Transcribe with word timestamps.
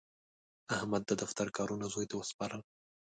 احمد 0.75 1.03
د 1.07 1.11
دفتر 1.21 1.47
کارونه 1.57 1.85
زوی 1.93 2.05
ته 2.09 2.15
وسپارل. 2.17 2.61